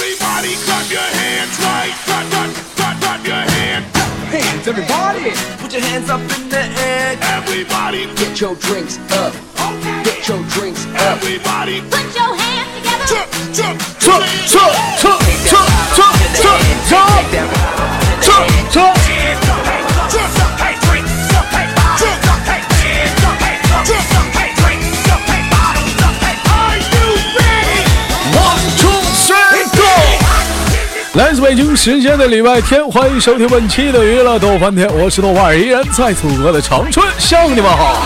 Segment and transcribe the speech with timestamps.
[0.00, 1.92] Everybody clap your hands right.
[2.06, 3.84] Clap, clap, clap, clap your hands!
[4.32, 5.30] Hands, everybody.
[5.60, 7.18] Put your hands up in the air.
[7.20, 8.06] Everybody.
[8.14, 9.34] Get your drinks up.
[9.60, 10.02] Okay.
[10.04, 11.20] Get your drinks up.
[11.20, 11.82] Everybody.
[11.82, 13.04] Put your hands together.
[13.12, 15.19] Jump, jump, jump, jump, jump.
[31.14, 37.96] 来自北京时间的礼拜天，欢迎收听本期的娱乐逗翻天，我是豆瓣儿，依然在祖国的长春向你们好。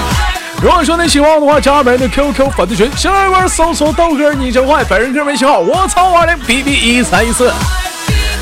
[0.63, 7.53] 如果说你喜欢我的话，加本人的 QQ 粉丝群，新浪微博搜索豆哥你真坏，本人个人微信号我操二零 B B 一三一四。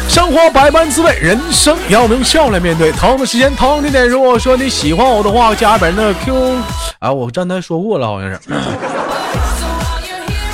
[0.09, 2.93] 生活百般滋味，人生要用笑来面对。
[2.93, 6.57] 同样的时间，同样地点，如果说你喜欢我的话，加本人的 Q，
[7.01, 8.39] 啊，我刚才说过了，好像是。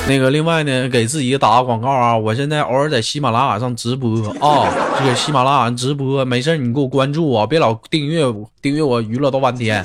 [0.08, 2.16] 那个，另外呢，给自己打个广告啊！
[2.16, 4.08] 我现在偶尔在喜马拉雅上直播
[4.40, 4.66] 啊，
[4.98, 8.24] 这个喜马拉雅直播，没事你给我关注我，别老订阅
[8.62, 9.84] 订阅我娱乐到半天，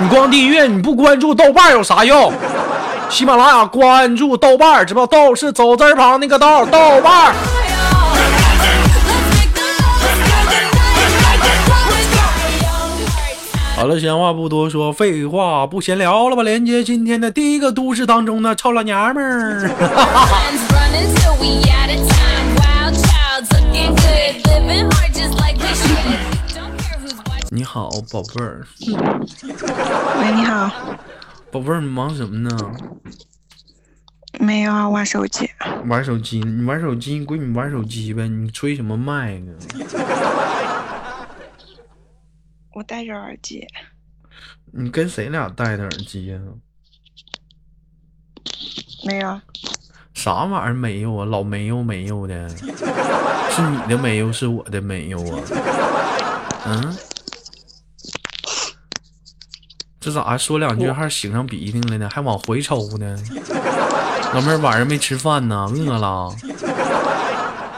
[0.00, 2.32] 你光订阅你不关注豆瓣有啥用？
[3.10, 7.34] 喜马拉雅关注豆瓣儿，知道豆是走字旁那个豆，豆瓣
[13.88, 16.42] 好了，闲话不多说，废话不闲聊了吧？
[16.42, 19.66] 连接今天的第一个都市当中的臭老娘们儿。
[27.50, 28.66] 你好，宝贝儿。
[30.20, 30.70] 喂，你好。
[31.50, 32.50] 宝贝儿，你忙什么呢？
[34.38, 35.48] 没有啊，玩手机。
[35.86, 36.40] 玩手机？
[36.40, 38.28] 你玩手机，闺女玩手机呗。
[38.28, 39.52] 你吹什么麦呢？
[42.78, 43.66] 我戴着耳机，
[44.72, 46.38] 你跟谁俩戴的耳机呀、
[49.04, 49.42] 没有啊，
[50.14, 51.24] 啥玩意儿没有啊？
[51.24, 55.42] 老没有没有的，是你的没有，是我的没有啊？
[56.66, 56.96] 嗯，
[59.98, 62.08] 这咋说两句还擤上鼻涕了呢？
[62.08, 63.18] 还往回抽呢？
[64.34, 65.66] 老妹儿晚上没吃饭呢？
[65.66, 66.32] 饿了？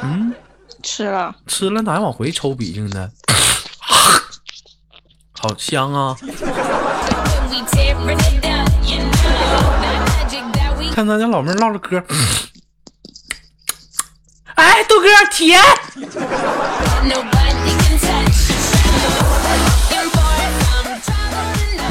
[0.03, 0.35] 嗯，
[0.83, 1.35] 吃了。
[1.47, 3.11] 吃了咋还往回抽鼻涕呢？
[5.43, 6.15] 好香啊！
[10.95, 11.97] 看咱家老妹唠唠嗑。
[14.57, 15.59] 哎，豆哥，甜。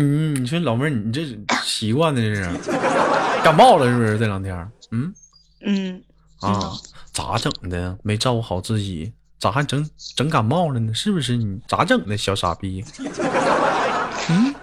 [0.02, 1.26] 嗯，你说老妹，你这
[1.64, 2.48] 习惯的这是？
[3.44, 4.20] 感冒了是不是？
[4.20, 4.56] 这两天？
[4.92, 5.12] 嗯
[5.66, 6.04] 嗯。
[6.42, 6.74] 啊？
[7.12, 7.98] 咋整的？
[8.04, 9.12] 没照顾好自己？
[9.39, 10.94] 咋还整整感冒了呢？
[10.94, 12.83] 是不是你咋整的，小傻逼？
[14.29, 14.53] 嗯，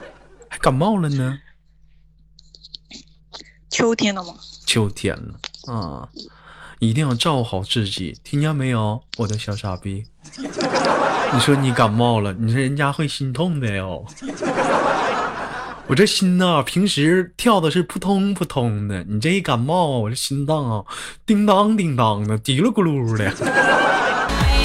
[0.48, 1.38] 还感冒了呢？
[3.70, 5.34] 秋天了吗，秋天了
[5.72, 6.08] 啊，
[6.78, 10.04] 一定要照顾好自己，听见没有，我的小傻逼？
[11.32, 14.04] 你说你感冒了，你说人家会心痛的哟。
[15.88, 20.84] 我这心呐、平时跳的是扑通扑通的，你这一感冒啊，我这心脏啊，
[21.24, 23.32] 叮当叮当的，嘀噜咕噜的。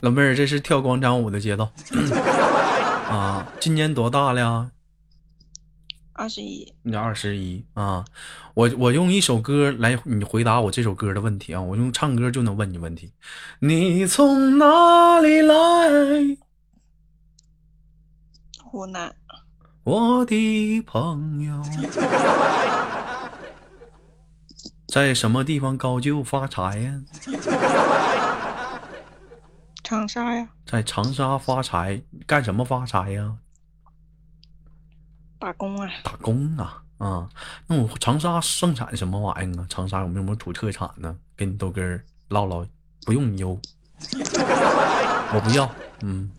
[0.00, 1.68] 老妹儿，这是跳广场舞的节奏
[3.08, 3.44] 啊！
[3.58, 4.70] 今年多大了呀？
[6.12, 8.04] 二十一，你二十一啊！
[8.54, 11.60] 我我用一首歌来你回答我这首歌的问题啊！
[11.60, 13.12] 我用唱歌就能问你问题。
[13.58, 15.56] 你从哪里来？
[18.62, 19.12] 湖南，
[19.82, 21.60] 我的朋友，
[24.86, 27.00] 在什么地方高就发财呀？
[29.88, 33.38] 长沙呀，在长沙发财，干什么发财呀？
[35.38, 37.26] 打工啊，打工啊啊！
[37.66, 39.66] 那我长沙盛产什么玩意儿啊？
[39.70, 41.16] 长沙有没有什么土特产呢？
[41.34, 42.66] 跟你豆哥儿唠唠，
[43.06, 43.58] 不用你邮，
[45.32, 45.70] 我不要。
[46.02, 46.30] 嗯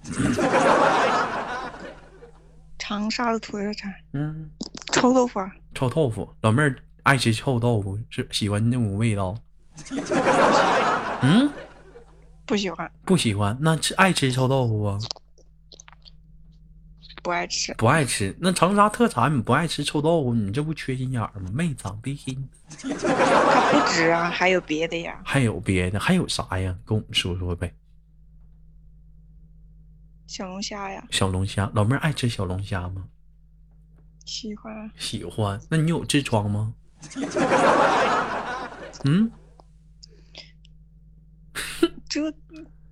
[2.78, 4.52] 长沙的土特产，嗯，
[4.94, 9.36] 臭豆腐啊，臭豆腐，老妹儿爱吃臭豆腐，是喜欢那种味道。
[11.24, 11.52] 嗯，
[12.50, 14.98] 不喜欢，不喜欢，那吃爱吃臭豆腐啊？
[17.22, 18.36] 不爱吃，不爱吃。
[18.40, 21.52] 那长沙特产你不爱吃臭豆腐，你这不缺心眼儿吗？
[21.54, 22.50] 没长逼心。
[22.68, 22.90] 它
[23.72, 25.22] 不止啊，还有别的呀。
[25.24, 26.00] 还有别的？
[26.00, 26.76] 还有啥呀？
[26.84, 27.72] 跟我们说说呗。
[30.26, 33.04] 小龙虾呀，小龙虾，老妹儿爱吃小龙虾吗？
[34.26, 34.90] 喜欢啊。
[34.98, 35.62] 喜欢。
[35.70, 36.74] 那你有痔疮吗？
[39.06, 39.32] 嗯，
[42.20, 42.34] 这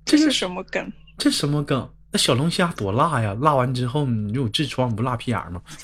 [0.06, 0.92] 这是什么梗？
[1.18, 1.90] 这什么梗？
[2.12, 3.36] 那小龙虾多辣呀！
[3.42, 5.62] 辣完之后你就有痔疮，不辣屁眼吗？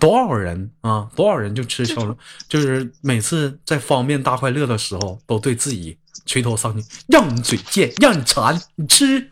[0.00, 1.06] 多少人啊？
[1.14, 2.16] 多少人就吃小龙，
[2.48, 9.30] 就是每次在方便大快乐的时候，都对自己垂头丧气，让你嘴贱，让你馋，你吃，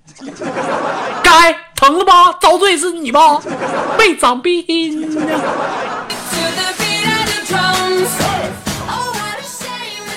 [1.23, 2.33] 该疼了吧？
[2.41, 3.41] 遭罪是你吧？
[3.99, 4.63] 没长病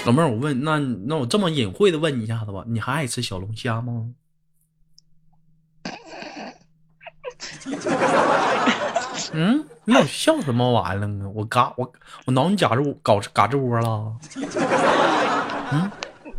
[0.06, 4.10] 老妹儿，我问，那那我这么隐晦的问你一下子吧，你还爱吃小龙虾吗？
[9.34, 11.10] 嗯，你老笑什么玩意儿啊？
[11.34, 11.92] 我嘎我
[12.26, 14.16] 我挠你嘎吱搞嘎吱窝了？
[15.72, 15.92] 嗯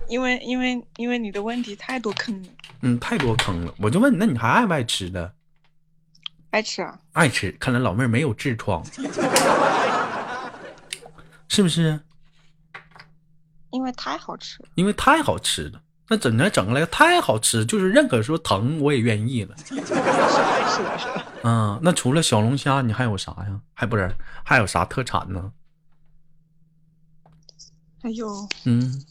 [0.08, 2.48] 因为因为因为你的问题太多坑了，
[2.82, 3.74] 嗯，太多坑了。
[3.78, 5.32] 我就问你，那你还爱不爱吃的？
[6.50, 6.96] 爱吃啊？
[7.12, 8.84] 爱吃，看来老妹儿没有痔疮，
[11.48, 11.98] 是不是？
[13.76, 14.68] 因为太好吃了。
[14.74, 15.80] 因为太好吃了。
[16.08, 19.54] 那整来整来太好吃，就是认可说疼我也愿意了。
[19.66, 21.08] 是的，是。
[21.42, 23.60] 嗯，那除了小龙虾，你还有啥呀？
[23.74, 25.52] 还不是还有啥特产呢？
[28.02, 29.04] 还有嗯，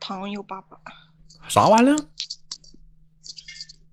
[0.00, 0.76] 糖油粑粑，
[1.48, 1.96] 啥玩意儿？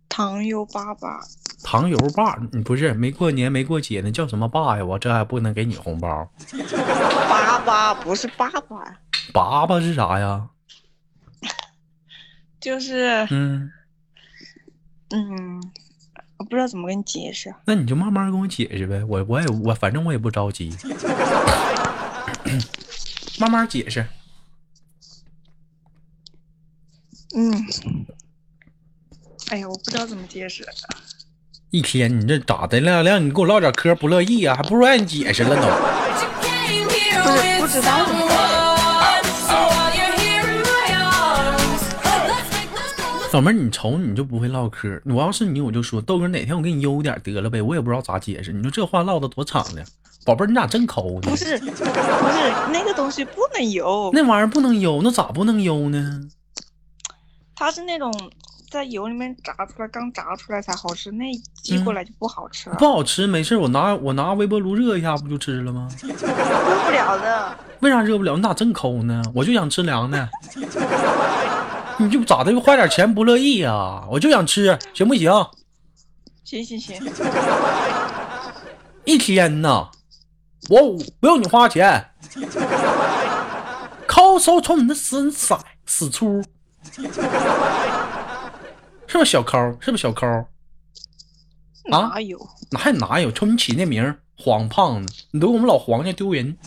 [0.07, 1.19] 糖油粑粑，
[1.61, 4.85] 糖油粑，你不是没过年没过节呢，叫什么爸呀？
[4.85, 6.25] 我这还不能给你红包。
[6.47, 8.81] 粑粑不是粑粑，
[9.35, 10.47] 粑粑是啥呀？
[12.61, 13.69] 就是嗯，
[15.09, 15.61] 嗯，
[16.37, 17.53] 我不知道怎么跟你解释。
[17.65, 19.03] 那你就慢慢跟我解释呗。
[19.03, 20.73] 我我也我反正我也不着急，
[23.37, 24.07] 慢慢解释。
[27.35, 27.51] 嗯，
[29.49, 30.65] 哎呀，我不知道怎么解释。
[31.71, 33.03] 一天你这咋的了？
[33.03, 34.55] 让你给我唠点嗑不乐意啊？
[34.55, 35.61] 还不如让你解释了都。
[36.81, 36.87] 不
[37.29, 38.05] 是不知道
[43.35, 45.01] 怎么老妹儿，你瞅你就不会唠嗑。
[45.03, 47.61] 我要是你，我就说豆哥哪天我给你悠点得了呗。
[47.61, 48.53] 我也不知道咋解释。
[48.53, 49.85] 你说这话唠的多敞亮？
[50.25, 51.35] 宝贝儿，你咋真抠呢不？
[51.35, 51.83] 是不是
[52.71, 56.21] 那个东西不能油，那玩意儿不能悠，那咋不能悠呢？
[57.57, 58.09] 它是那种
[58.71, 61.25] 在油里面炸出来，刚炸出来才好吃，那
[61.61, 65.89] 寄过来就不好吃了，不好吃没事我拿我拿微波炉热一下不就吃了吗？
[66.01, 66.13] 热
[66.85, 67.57] 不了的。
[67.81, 68.37] 为啥热不了？
[68.37, 69.21] 你咋真抠呢？
[69.35, 70.29] 我就想吃凉的。
[71.97, 72.51] 你就咋的？
[72.51, 75.31] 又花点钱不乐意呀、我就想吃，行不行？
[76.43, 76.99] 行行行，
[79.05, 79.89] 一天呐，
[80.69, 80.81] 我
[81.19, 82.11] 不用你花钱，
[84.05, 86.43] 抠搜从你那死色死出，
[89.07, 89.57] 是不是小抠？
[89.79, 90.27] 是不是小抠？
[91.91, 92.37] 啊哪有？
[92.71, 93.31] 哪还哪有？
[93.31, 96.57] 瞅你起那名黄胖子，你都给我们老黄家丢人，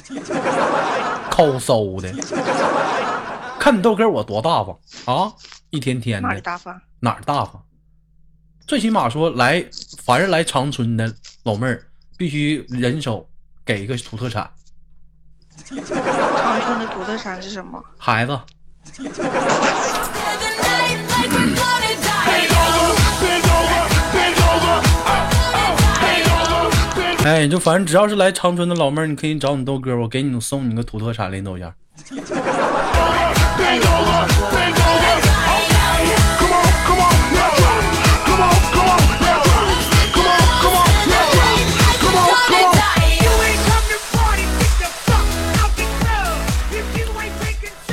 [1.31, 2.13] 抠搜的。
[3.69, 5.31] 看你豆哥我多大方啊！
[5.69, 6.81] 一天天的大方？
[7.01, 7.63] 哪儿大方？
[8.67, 9.63] 最起码说来，
[10.03, 11.87] 凡是来长春的老妹儿，
[12.17, 13.29] 必须人手
[13.67, 14.51] 给一个土特产，
[15.67, 17.79] 长春的土特产是什么？
[17.99, 18.41] 孩子。
[27.23, 31.71] 哎，就反正只要是来长春的老妹儿，你可以找你豆哥，我给你送你个土特产零豆馅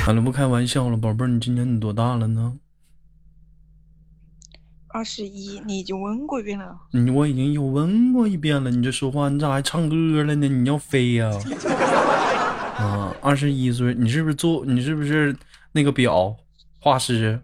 [0.06, 2.54] 好了，不开玩笑了，宝贝儿，你今年你多大了呢？
[4.86, 6.78] 二十一，你已经问过一遍了。
[6.92, 10.48] 你我已经有问过一遍了，你这说话你咋还唱歌了呢？
[10.48, 11.28] 你要飞呀、
[12.78, 13.12] 啊？
[13.20, 14.64] 二十一岁，你是不是做？
[14.64, 15.34] 你是不是
[15.76, 16.34] 那个表
[16.80, 17.42] 画师？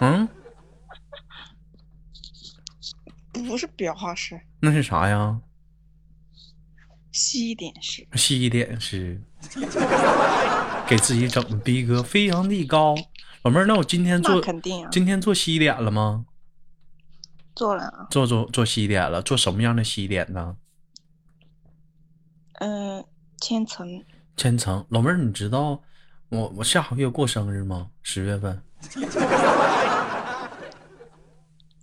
[0.00, 0.28] 嗯，
[3.32, 5.40] 不是裱画师，那是啥呀？
[7.12, 8.04] 西点师。
[8.14, 9.22] 西点师
[10.88, 12.96] 给自己整的逼格非常的高。
[13.42, 16.26] 老妹儿，那我今天做肯定啊，今天做西点了吗？
[17.54, 18.08] 做了啊。
[18.10, 20.56] 做做做西点了，做什么样的西点呢？
[22.54, 23.04] 嗯、
[23.40, 24.04] 千层。
[24.36, 24.84] 千层。
[24.90, 25.80] 老妹儿，你知道
[26.28, 27.88] 我我下个月过生日吗？
[28.02, 28.60] 十月份。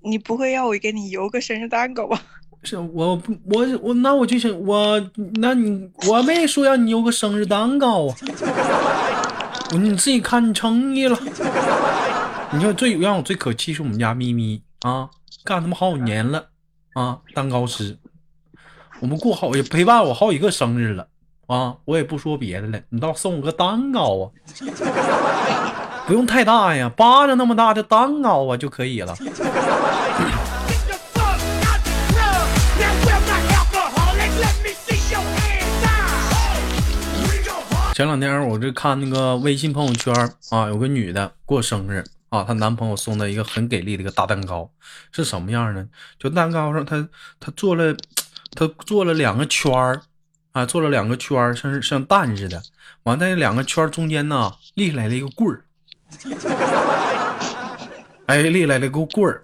[0.06, 2.22] 你不会要我给你邮个生日蛋糕吧？
[2.64, 8.16] 是我不我我那我就想我那你我没说让你邮个生日蛋糕啊，
[9.72, 11.18] 我你自己看你诚意了。
[12.52, 15.10] 你说最让我最可气是我们家咪咪啊，
[15.44, 16.50] 干他妈好几年了
[16.94, 17.98] 啊，蛋糕师，
[19.02, 21.08] 我们过好也陪伴我好几个生日了
[21.48, 24.32] 啊，我也不说别的了，你倒送我个蛋糕啊，
[26.08, 29.16] 不用太大呀，巴掌那么大的蛋糕啊就可以了。
[37.94, 40.12] 前两天我这看那个微信朋友圈
[40.50, 44.72] 啊，有个女的过生日啊，她男朋友送她一个很给力的一个大蛋糕，
[45.12, 45.86] 是什么样呢？
[46.18, 47.08] 就蛋糕上她
[47.40, 47.96] 她做了
[48.56, 50.02] 她做了两个圈儿
[50.54, 52.64] 啊，做了两个圈儿，像是像蛋似的。
[53.04, 55.66] 完，在两个圈儿中间呢立起来了一个棍儿，
[58.28, 59.44] 哎，立起来了个棍儿。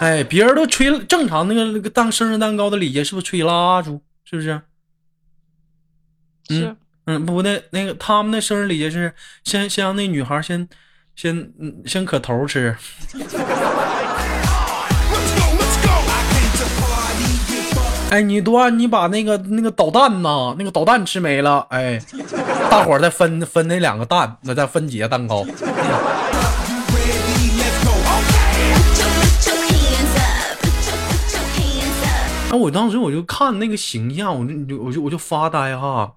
[0.00, 4.00] 哎，别人都吹正常那个那个当生日蛋糕的礼节是不是吹蜡烛？
[4.24, 4.60] 是不是？
[6.48, 6.76] 是
[7.06, 9.12] 嗯，不那，那个他们的生日礼节是
[9.44, 10.68] 先先让那女孩先
[11.16, 12.76] 先嗯先磕头吃，
[18.10, 22.00] 哎，你多你把那个那个导弹呐，那个导弹吃没了，哎，
[22.70, 25.44] 大伙儿再分分那两个蛋，那再分几个蛋糕。
[32.50, 36.10] 哎，我当时我就看那个形象，我就我就我就发呆哈，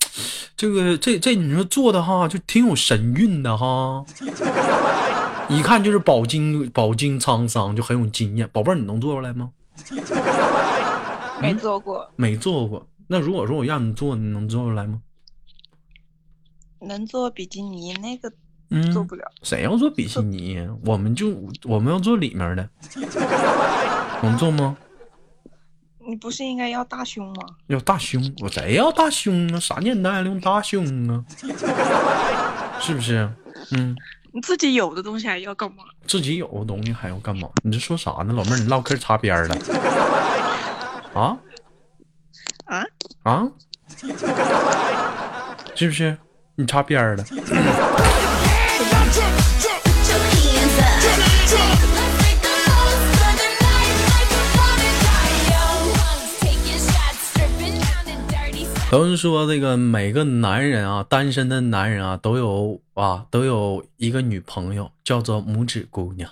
[0.55, 4.05] 这个这这你说做的哈，就挺有神韵的哈，
[5.49, 8.47] 一看就是饱经饱经沧桑，就很有经验。
[8.53, 9.49] 宝贝儿，你能做出来吗？
[11.41, 12.87] 没做过，没做过。
[13.07, 15.01] 那如果说我让你做，你能做出来吗？
[16.79, 18.31] 能做比基尼那个
[18.69, 19.23] 嗯，做不了。
[19.43, 20.57] 谁要做比基尼？
[20.85, 21.29] 我们就
[21.63, 22.69] 我们要做里面的，
[24.23, 24.77] 能做吗？
[26.07, 27.45] 你不是应该要大胸吗？
[27.67, 29.59] 要大胸，我谁要大胸啊？
[29.59, 31.23] 啥年代了用大胸啊？
[32.79, 33.29] 是不是？
[33.71, 33.95] 嗯，
[34.33, 35.83] 你自己有的东西还要干嘛？
[36.07, 37.47] 自己有的东西还要干嘛？
[37.63, 38.57] 你这说啥呢，老妹儿？
[38.57, 39.55] 你唠嗑擦边儿了？
[41.13, 41.37] 啊？
[42.65, 42.85] 啊？
[43.23, 43.47] 啊？
[45.75, 46.17] 是不是？
[46.55, 47.23] 你擦边儿了。
[58.91, 66.29] 都是说这个每个男人啊单身的男人啊都有啊都有一个女朋友叫做拇指姑娘。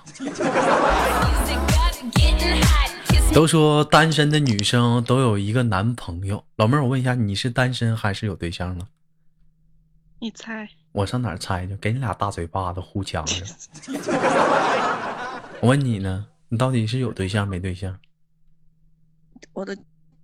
[3.31, 6.43] 都说单身的女生都有一个男朋友。
[6.55, 8.89] 老妹儿，我问一下，你是单身还是有对象了？
[10.19, 10.67] 你猜？
[10.91, 11.77] 我上哪儿猜去？
[11.77, 13.45] 给你俩大嘴巴子互呛着。
[15.62, 17.98] 我问你呢，你到底是有对象没对象？
[19.53, 19.74] 我都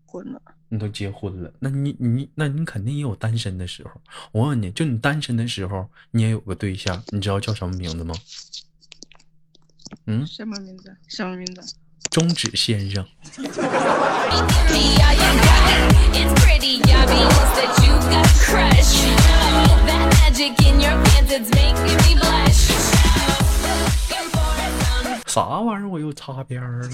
[0.05, 3.91] 婚了，你都结婚了，那你你那你肯定也有单身的时候。
[4.31, 8.15] 我问你，就你单身的时候，你也有个对象，你知道叫什么名字吗？
[10.07, 10.97] 嗯，什么名字？
[11.07, 11.61] 什么名字？
[12.15, 13.05] 中指先生。
[25.27, 25.89] 啥玩意儿？
[25.89, 26.89] 我又擦边儿了。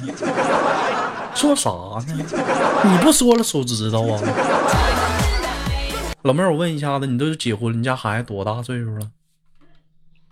[1.35, 1.69] 说啥
[2.07, 2.25] 呢？
[2.83, 4.21] 你不说了手指头啊？
[6.23, 9.05] 老妹儿，我问一下子，你都结婚了，你家孩子多大岁数了？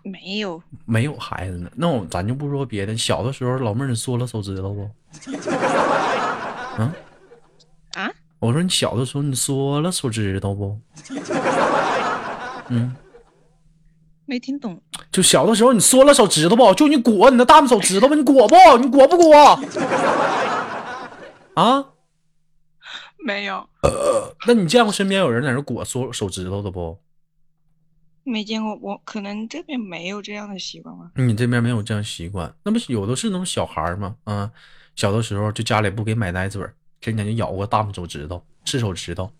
[0.10, 1.70] 没有，没有孩子呢。
[1.76, 4.90] 那我咱就不说别的，小的时候老妹儿你缩了手指头不？
[6.78, 6.92] 嗯
[7.96, 8.12] 啊？
[8.40, 10.78] 我说你小的时候你缩了手指头不？
[12.70, 12.96] 嗯，
[14.26, 14.82] 没听懂。
[15.12, 16.74] 就小的时候你缩了手指头不？
[16.74, 18.56] 就你裹你那大拇手指头吧，你裹不？
[18.80, 19.60] 你裹不裹？
[21.56, 21.86] 啊？
[23.26, 23.68] 没有，
[24.48, 26.98] 那你见过身边有人在那裹缩手指头的不？
[28.24, 28.76] 没见过。
[28.82, 31.12] 我可能这边没有这样的习惯吧。
[31.16, 34.16] 你这边没有这样习惯，那不是有的是那种小孩儿吗？
[34.26, 34.52] 啊，
[34.96, 39.32] 小的时候就家里不给买奶嘴儿，天天就咬个大拇手指头，吃手指头，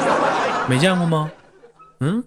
[0.68, 1.30] 没见过吗？
[2.00, 2.22] 嗯，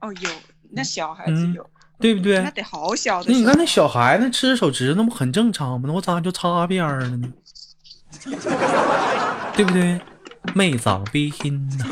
[0.00, 0.30] 哦，有，
[0.70, 2.50] 那小孩子嗯有，对不对那？
[2.50, 5.84] 得好小的你看那小孩子吃手指头，那不很正常吗？
[5.86, 7.32] 那我咋就擦边儿了呢？
[9.56, 10.00] 对不对？
[10.54, 11.86] 没长逼心呐。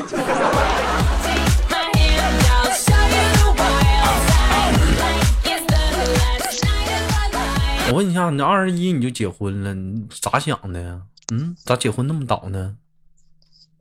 [7.91, 11.01] 我问一下，你二十一你就结婚了，你咋想的呀？
[11.33, 12.77] 嗯，咋结婚那么早呢？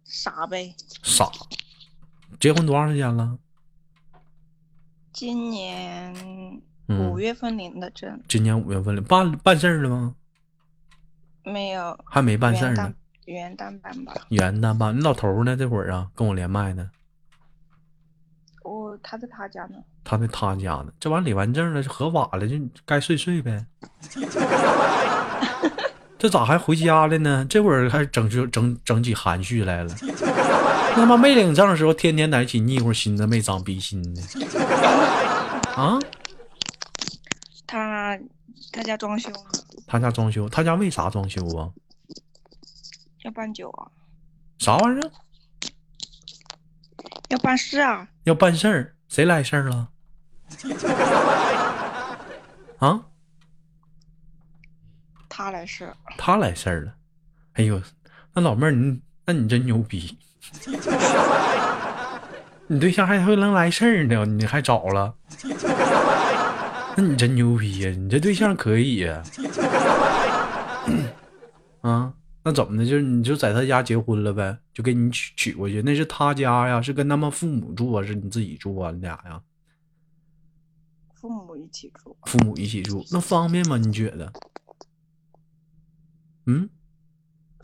[0.04, 0.74] 傻呗。
[1.00, 1.30] 傻，
[2.40, 3.38] 结婚多长时间了？
[5.12, 6.12] 今年
[6.88, 10.16] 嗯五月份领的证，今年五月份了，办办事儿了吗？
[11.44, 12.92] 没有还没办事儿呢
[13.26, 13.78] 元旦。
[13.80, 14.14] 办吧？
[14.30, 15.56] 元旦办，你老头呢？
[15.56, 16.90] 这会儿啊，跟我连麦呢，
[18.90, 19.76] 我他在他家呢。
[20.02, 20.88] 他在他家呢。
[20.98, 23.64] 这玩意儿领完证了，就合法了，就该睡睡呗。
[26.18, 27.46] 这咋还回家了呢？
[27.48, 29.94] 这会儿还整出整整起含蓄来了。
[30.94, 34.20] 他妈没领证的时候，天天在一起腻乎心的，没长逼心的。
[35.74, 35.98] 啊，
[37.66, 38.18] 他
[38.72, 39.36] 他家装修呢，
[39.86, 41.70] 他家装修，他家为啥装修啊？
[43.22, 43.88] 要办酒啊，
[44.58, 45.10] 啥玩意儿？
[47.30, 48.06] 要办事啊。
[48.24, 48.94] 要办事儿？
[49.08, 49.88] 谁来事儿了？
[52.78, 53.00] 啊？
[55.28, 56.92] 他来事，他来事儿了。
[57.54, 57.80] 哎呦，
[58.34, 60.18] 那老妹儿，你那你真牛逼，
[62.66, 65.14] 你对象还会能来事儿呢，你还找了，
[66.96, 67.90] 那你真牛逼呀！
[67.90, 69.22] 你这对象可以呀。
[71.82, 72.86] 啊，那怎么的？
[72.86, 78.90] 就是你就在他家结婚了呗，就给你娶娶过去，那是他家呀，是跟他们父母住啊，是你自己住啊？
[78.90, 79.42] 你俩呀，
[81.14, 83.76] 父母一起住，父母一起住，那方便吗？
[83.76, 84.32] 你觉得？
[86.46, 86.70] 嗯？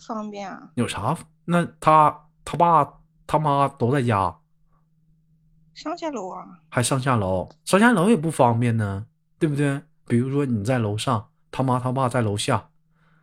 [0.06, 0.70] 方便啊。
[0.74, 1.16] 有啥？
[1.46, 4.38] 那他他爸他妈都在家，
[5.72, 9.06] 上下楼啊，还上下楼，上下楼也不方便呢，
[9.38, 9.80] 对不对？
[10.06, 12.68] 比如说你在楼上，他妈他爸在楼下，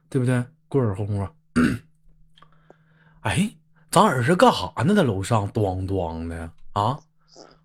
[0.10, 0.44] 对不对？
[0.68, 1.32] 过耳红啊！
[3.22, 3.52] 哎，
[3.92, 4.94] 咱儿子干啥呢？
[4.96, 6.98] 在楼上咣咣的啊！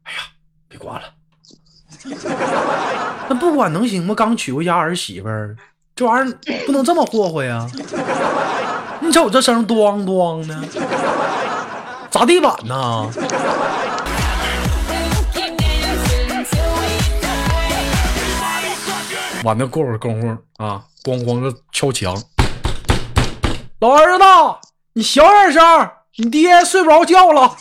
[0.04, 0.18] 哎呀，
[0.68, 1.08] 别管了，
[3.28, 4.14] 那不管能行吗？
[4.14, 5.56] 刚娶回家儿媳妇儿，
[5.96, 7.66] 这玩意儿不能这么霍霍呀！
[9.00, 10.60] 你瞅我这声咣咣的，
[12.10, 13.10] 砸地板呢
[19.44, 20.28] 完了， 过会儿功夫
[20.62, 22.14] 啊，咣咣的敲墙。
[23.80, 24.24] 老儿子，
[24.94, 25.62] 你小点声，
[26.16, 27.56] 你爹睡不着觉了。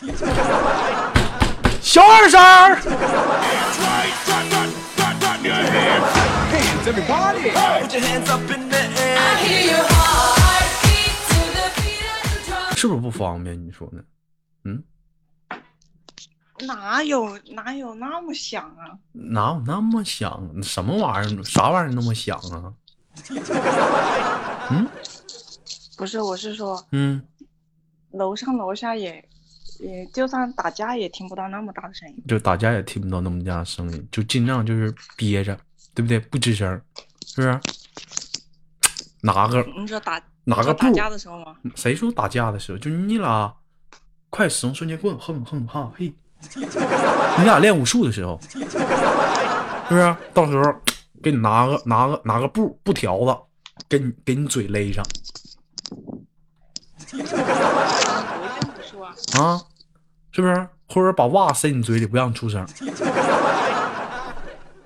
[1.80, 2.42] 小点声。
[12.76, 13.64] 是不是不方便？
[13.64, 14.02] 你说呢？
[14.66, 14.84] 嗯？
[16.66, 18.98] 哪有哪有那么响啊？
[19.12, 20.50] 哪有那么响？
[20.64, 21.44] 什么玩意儿？
[21.44, 22.74] 啥玩意儿那么响啊？
[24.72, 24.88] 嗯？
[25.98, 27.22] 不是，我是说嗯，
[28.12, 29.28] 楼上楼下也
[29.80, 32.24] 也就算打架也听不到那么大的声音。
[32.28, 35.58] 就打架也听不到那么大的声音，就尽量就是憋着，
[35.96, 36.20] 对不对？
[36.20, 36.80] 不吱声，
[37.26, 37.60] 是不是？
[39.22, 41.56] 拿个你说打哪个打架的时候吗？
[41.76, 42.78] 谁说打架的时候？
[42.78, 43.52] 就你俩
[44.30, 46.14] 快使用双截棍，哼哼哈嘿，
[46.56, 48.60] 你俩练武术的时候，是
[49.90, 50.16] 不是？
[50.32, 50.64] 到时候
[51.24, 53.36] 给你拿个拿个拿个布布条子，
[53.90, 55.04] 给你给你嘴勒上
[59.34, 59.62] 啊， 啊，
[60.32, 60.68] 是不是？
[60.90, 62.66] 或者把袜塞你嘴里，不让你出声。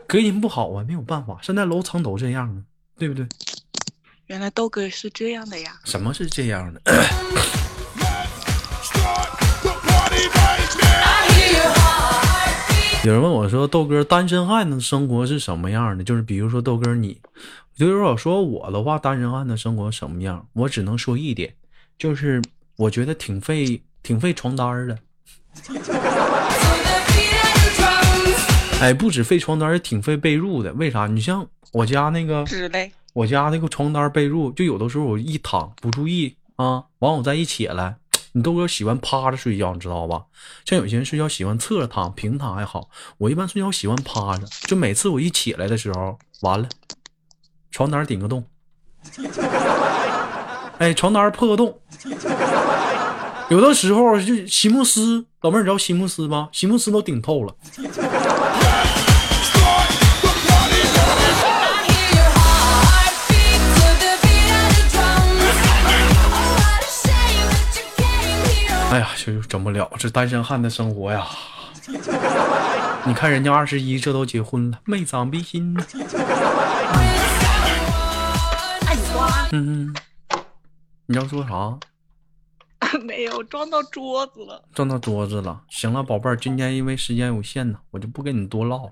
[0.08, 2.58] 隔音不好啊，没有办法，现在楼层都这样啊，
[2.98, 3.28] 对不对？
[4.28, 5.74] 原来豆哥是这样的呀。
[5.84, 6.82] 什么是这样的.
[13.04, 16.04] 有人问我说：“豆哥，单身汉的生活是什么样的？
[16.04, 17.20] 就是比如说豆哥你，
[17.76, 20.48] 就是我说我的话，单身汉的生活什么样？
[20.54, 21.56] 我只能说一点，
[22.02, 22.42] 就是
[22.78, 24.98] 我觉得挺费挺费床单儿的。
[28.82, 30.74] 哎，不止费床单，也挺费被褥的。
[30.74, 31.06] 为啥？
[31.06, 32.44] 你像我家那个，
[33.14, 37.98] 我家那个床单被褥，就有的时候我一躺不注意啊，完我再一起来，
[38.32, 40.24] 你豆哥喜欢趴着睡觉，你知道吧？
[40.66, 44.48] 像有些人睡觉喜欢侧着躺、平躺还好，我一般睡觉喜欢趴着。
[44.62, 46.68] 就每次我一起来的时候，完了，
[47.70, 48.44] 床单顶个洞，
[50.82, 51.80] 哎，床单破个洞。
[53.50, 56.50] 有的时候就席慕斯，老妹儿知道席慕斯吗？
[56.52, 57.54] 席慕斯都顶透了。
[68.89, 71.28] 哎呀，就整不了这单身汉的生活呀。
[73.04, 75.78] 你看人家二十一，这都结婚了，没长逼心。
[79.52, 79.94] 嗯。
[81.12, 81.78] 你要说啥？
[83.04, 84.63] 没有撞到桌子了。
[84.74, 85.62] 撞到桌子了。
[85.69, 88.91] 行了，宝贝儿，今天因为时间有限呢，我就不跟你多唠了，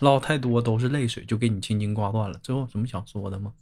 [0.00, 2.38] 唠太多都是泪水，就给你轻轻挂断了。
[2.42, 3.52] 最后有什么想说的吗？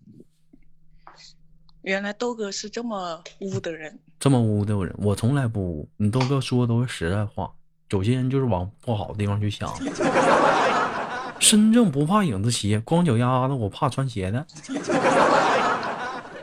[1.83, 3.99] 原来豆哥是这么污的人。
[4.21, 7.53] 这么污的人，我从来不污，你豆哥说的都是实在话。
[7.90, 9.69] 有些人就是往不好的地方去想。
[11.40, 14.47] 身正不怕影子斜，光脚丫子我怕穿鞋的。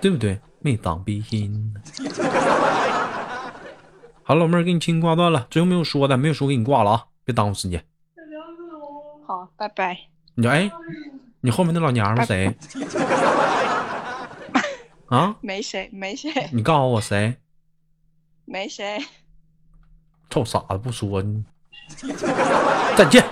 [0.01, 0.37] 对不对？
[0.63, 1.75] 没当鼻心。
[4.23, 7.83] 好，老妹儿给你轻轻挂断了，最后没有说的，没有说给你挂了啊，别耽误时间。
[9.27, 9.97] 好，拜拜。
[10.35, 10.71] 你说哎，
[11.41, 12.55] 你后面那老娘们谁？
[15.07, 15.35] 啊？
[15.41, 17.35] 没谁，没谁，你告诉我谁？
[18.45, 19.03] 没谁。
[20.29, 21.43] 臭傻子不说你。
[22.95, 23.23] 再见。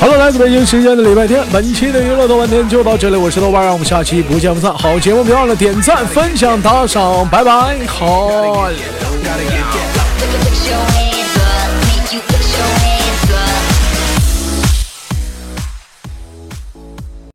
[0.00, 4.72] Hello，来自北京时间的礼拜天，本期的娱乐多半天就到这里，我是豆瓣，让我们下期不见不散。
[4.78, 8.70] 好节目别忘了点赞、分享、打赏，拜拜，好。